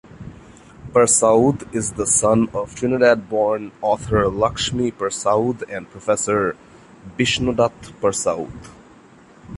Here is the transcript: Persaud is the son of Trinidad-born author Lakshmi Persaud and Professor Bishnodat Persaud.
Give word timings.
Persaud 0.93 1.71
is 1.75 1.91
the 1.91 2.07
son 2.07 2.49
of 2.55 2.73
Trinidad-born 2.73 3.71
author 3.83 4.27
Lakshmi 4.29 4.89
Persaud 4.89 5.61
and 5.69 5.87
Professor 5.91 6.55
Bishnodat 7.19 7.93
Persaud. 8.01 8.51